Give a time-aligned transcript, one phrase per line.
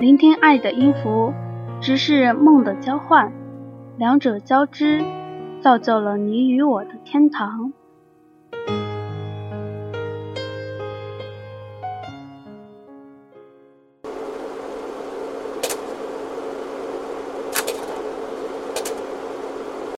[0.00, 1.34] 聆听爱的音符，
[1.80, 3.32] 直视梦的交换，
[3.98, 5.04] 两者交织，
[5.60, 7.72] 造就了你与我的天堂。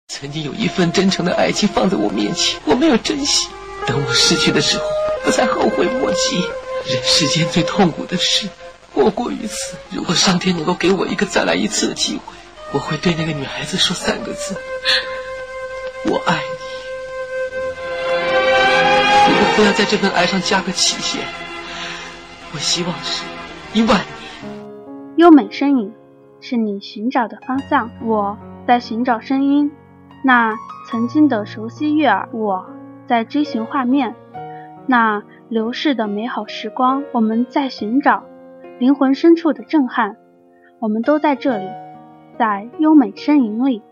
[0.08, 3.50] 曾经有一份真诚的爱情放在我面前，我没有珍惜。
[3.86, 4.84] 等我失去的时候，
[5.26, 6.40] 我才后悔莫及。
[6.86, 8.48] 人世间最痛苦的事，
[8.94, 9.76] 莫过于此。
[9.90, 12.34] 如果上天能够给我一个再来一次的机会，
[12.72, 14.54] 我会对那个女孩子说三个字：
[16.06, 16.40] 我爱你。
[19.28, 21.22] 如果非要在这份爱上加个期限，
[22.52, 23.24] 我希望是
[23.72, 24.06] 一万年。
[25.16, 25.92] 优美身影，
[26.40, 29.70] 是你寻找的方向，我在寻找声音。
[30.24, 30.54] 那
[30.88, 32.66] 曾经的熟悉悦耳，我
[33.08, 34.12] 在追寻画面；
[34.86, 38.24] 那流逝的美好时光，我们在寻找
[38.80, 40.16] 灵魂深处的震撼。
[40.78, 41.68] 我们都在这里，
[42.38, 43.82] 在优美身影里。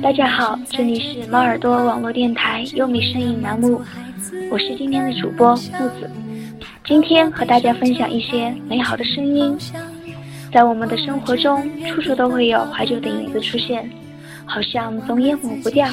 [0.00, 3.82] 大家好，这里是猫耳朵网络电台优米声音栏目，
[4.52, 6.08] 我是今天的主播木子。
[6.84, 9.58] 今天和大家分享一些美好的声音。
[10.52, 13.90] 在我们的生活中，处处都会有怀旧的影子出现，
[14.44, 15.88] 好像总也抹不掉。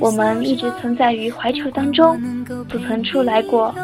[0.00, 2.18] 我们一直存在于怀旧当中，
[2.66, 3.74] 不曾出来过。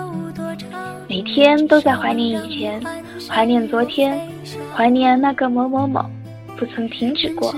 [1.07, 2.83] 每天都在怀念以前，
[3.29, 4.19] 怀念昨天，
[4.75, 6.03] 怀念那个某某某，
[6.57, 7.55] 不曾停止过。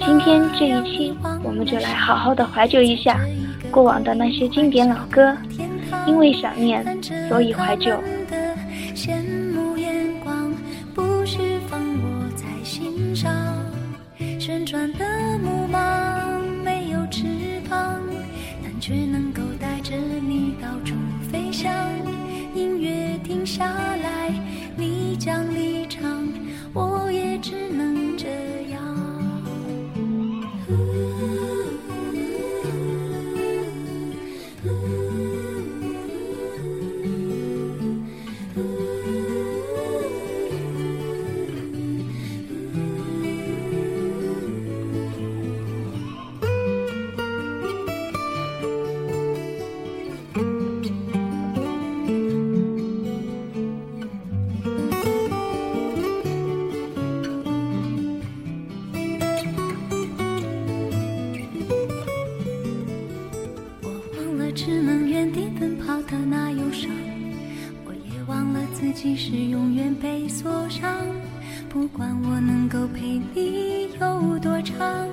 [0.00, 3.20] 今天这一期，我们就来好好的怀旧一下
[3.70, 5.36] 过往的那些经典老歌。
[6.06, 6.84] 因为想念，
[7.28, 7.92] 所以怀旧。
[71.74, 75.08] 不管我能够陪你有多长，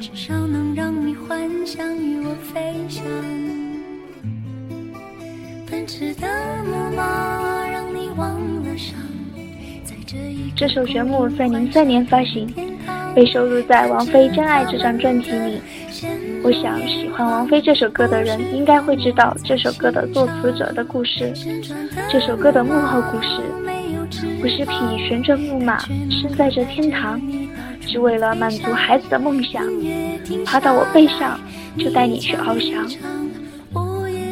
[0.00, 3.04] 至少能让你幻想与我飞翔。
[5.70, 6.26] 奔驰的
[6.64, 8.98] 木马让你忘了伤，
[9.84, 12.52] 在这一这首旋木在零三年发行，
[13.14, 15.60] 被收录在王菲《真爱》这张专辑里。
[16.42, 21.32] 我想，喜欢王菲这首歌的人应该会知道这首歌的作词者的故事。
[22.10, 23.40] 这首歌的幕后故事，
[24.40, 24.72] 不是匹
[25.08, 25.78] 旋转木马，
[26.10, 27.20] 身在这天堂，
[27.80, 29.62] 只为了满足孩子的梦想。
[30.44, 31.38] 爬到我背上，
[31.78, 32.88] 就带你去翱翔。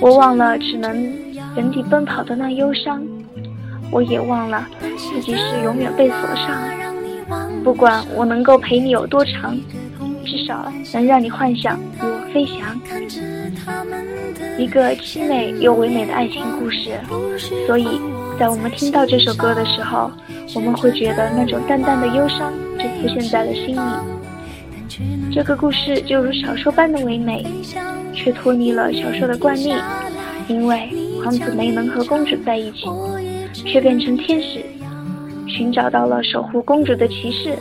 [0.01, 0.95] 我忘了只能
[1.57, 3.03] 原地奔跑的那忧伤，
[3.91, 4.67] 我也忘了
[4.97, 6.57] 自己是永远被锁上。
[7.63, 9.59] 不管我能够陪你有多长。
[10.25, 12.79] 至少能让你幻想与我飞翔，
[14.59, 16.91] 一个凄美又唯美的爱情故事。
[17.67, 17.99] 所以
[18.39, 20.13] 在我们听到这首歌的时候，
[20.55, 23.81] 我们会觉得那种淡淡的忧伤就浮现在了心里。
[25.35, 27.45] 这个故事就如小说般的唯美，
[28.15, 29.75] 却脱离了小说的惯例，
[30.47, 30.89] 因为
[31.25, 32.87] 王子没能和公主在一起，
[33.53, 34.65] 却变成天使，
[35.49, 37.59] 寻找到了守护公主的骑士。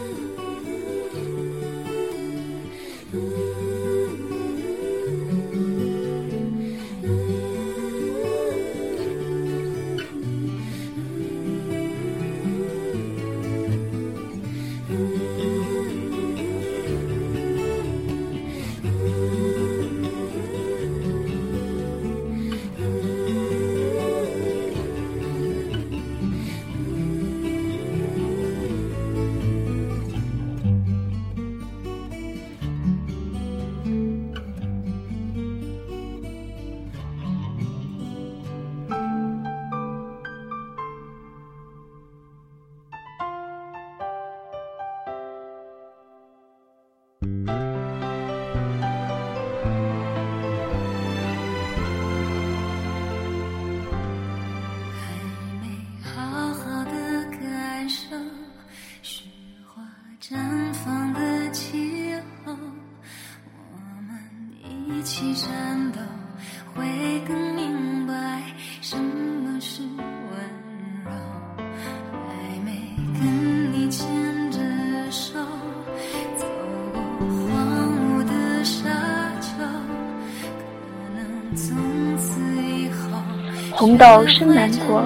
[83.80, 85.04] 红豆生南国，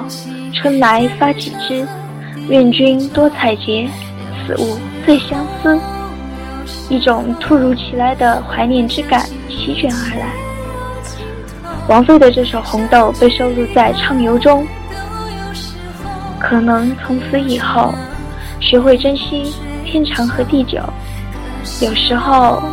[0.53, 1.85] 春来发几枝。
[2.47, 3.85] 愿君多采撷，
[4.47, 5.77] 此物最相思。
[6.89, 10.33] 一种突如其来的怀念之感席卷而来。
[11.89, 14.65] 王菲的这首《红豆》被收录在《畅游》中。
[16.39, 17.93] 可能从此以后，
[18.61, 19.53] 学会珍惜
[19.83, 20.81] 天长和地久。
[21.81, 22.63] 有时候，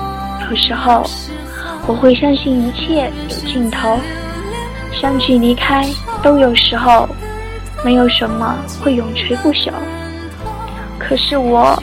[0.49, 1.05] 有时候，
[1.89, 3.99] 我会相信一切有尽头，
[5.01, 5.87] 相聚离开
[6.23, 7.09] 都有时候，
[7.85, 9.71] 没有什么会永垂不朽。
[10.99, 11.81] 可是我，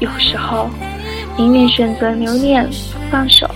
[0.00, 0.68] 有时候
[1.36, 3.48] 宁愿选择留恋不放手，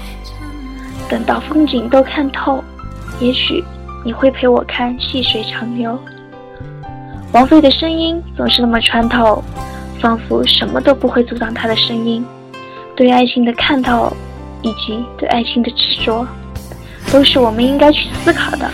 [1.09, 2.65] 等到风景都看透，
[3.21, 3.63] 也许
[4.03, 5.99] 你会陪我看细水长流。
[7.33, 9.45] 王菲的声音总是那么穿透，
[10.01, 12.25] 仿佛什么都不会阻挡她的声音。
[12.97, 14.11] 对爱情的看透，
[14.63, 16.27] 以及对爱情的执着，
[17.13, 18.71] 都是我们应该去思考的。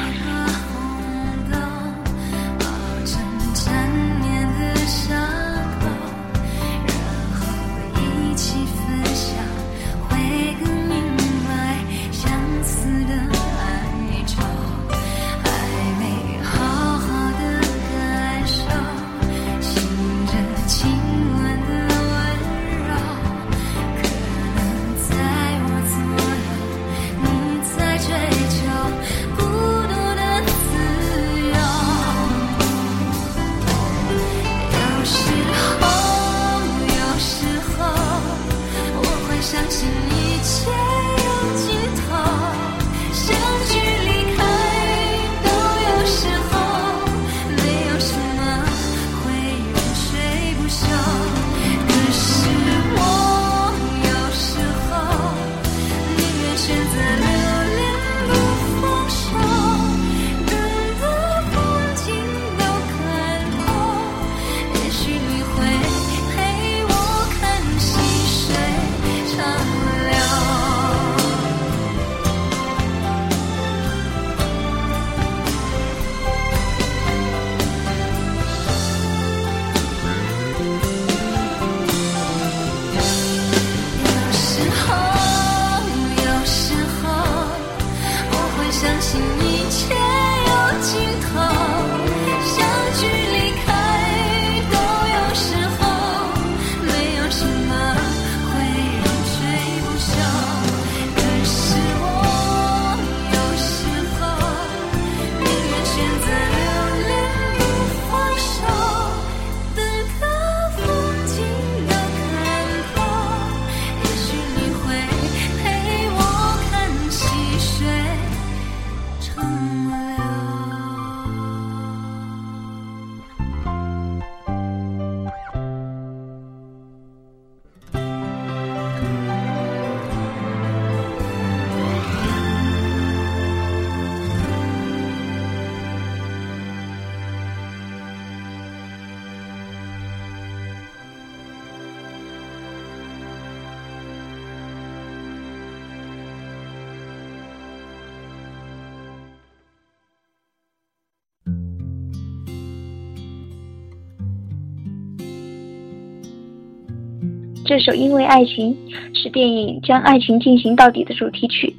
[157.68, 158.74] 这首《因为爱情》
[159.12, 161.76] 是电影《将爱情进行到底》的主题曲，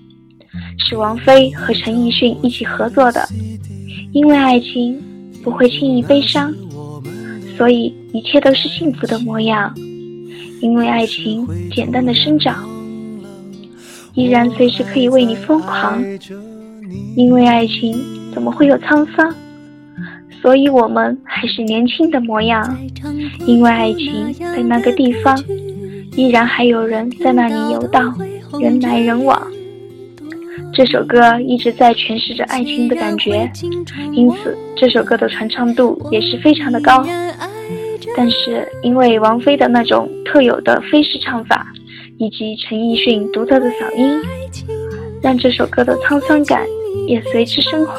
[0.77, 3.27] 是王菲和陈奕迅一起合作的。
[4.13, 5.01] 因为爱情
[5.43, 6.53] 不会轻易悲伤，
[7.58, 9.74] 所以一切都是幸福的模样。
[10.62, 12.69] 因为爱情简单的生长，
[14.13, 16.00] 依然随时可以为你疯狂。
[17.15, 18.00] 因为爱情
[18.31, 19.34] 怎么会有沧桑？
[20.39, 22.77] 所以我们还是年轻的模样。
[23.48, 25.36] 因为爱情在那个地方。
[26.19, 28.13] 依然还有人在那里游荡，
[28.59, 29.41] 人来人往。
[30.73, 33.49] 这首歌一直在诠释着爱情的感觉，
[34.11, 37.05] 因此这首歌的传唱度也是非常的高。
[38.17, 41.65] 但是因为王菲的那种特有的飞式唱法，
[42.17, 44.21] 以及陈奕迅独特的嗓音，
[45.21, 46.67] 让这首歌的沧桑感
[47.07, 47.95] 也随之升华，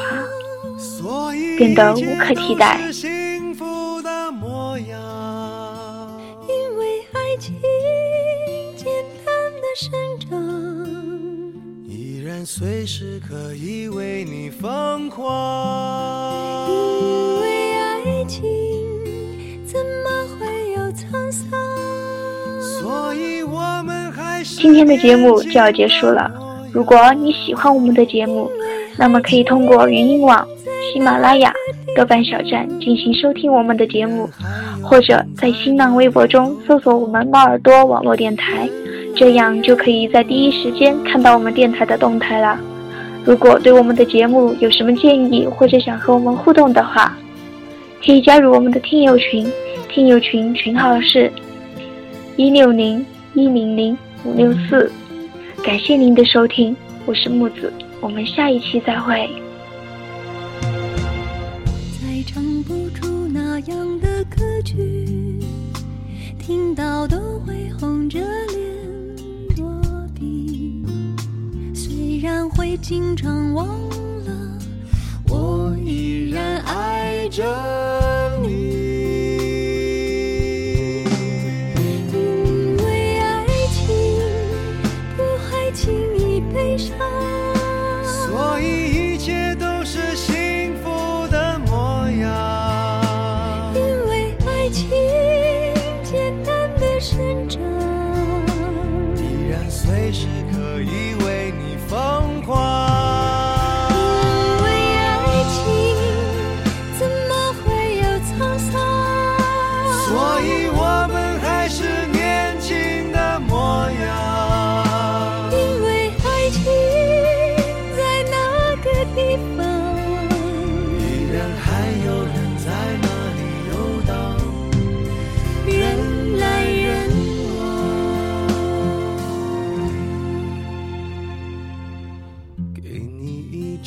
[1.57, 2.79] 变得无可替代。
[2.91, 3.09] 生
[12.41, 16.67] 然随时可以为你疯狂。
[16.71, 18.41] 因为爱情，
[19.63, 21.51] 怎么会有沧桑？
[22.59, 26.31] 所以我们还是今天的节目就要结束了。
[26.73, 28.49] 如果你喜欢我们的节目，
[28.97, 30.43] 那么可以通过云音网、
[30.91, 31.53] 喜马拉雅、
[31.95, 34.27] 豆瓣小站进行收听我们的节目，
[34.81, 38.67] 或者在新浪微博中搜索我们猫耳朵网络电台，
[39.15, 42.59] 这样就可以在第一时间看到我们电台的动态了。
[43.23, 47.15] 如果对我们的节目有什么建议，或者想和我们互动的话，
[48.03, 49.47] 可以加入我们的听友群，
[49.89, 51.31] 听友群群号是
[52.35, 54.91] 一六零一零零五六四。
[55.63, 56.75] 感谢您的收听，
[57.05, 59.29] 我是木子，我们下一期再会。
[62.01, 65.37] 再唱不出那样的歌曲，
[66.39, 68.60] 听到都会红着脸
[72.77, 73.67] 经常忘
[74.25, 74.59] 了，
[75.29, 78.20] 我依然爱着。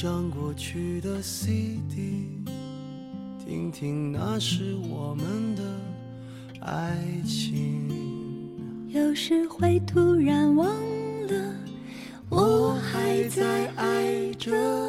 [0.05, 2.29] 让过去的 cd
[3.43, 5.63] 听听那时我们的
[6.61, 6.95] 爱
[7.27, 7.89] 情。
[8.89, 10.69] 有时会突然忘
[11.27, 11.55] 了
[12.29, 14.84] 我还在爱着。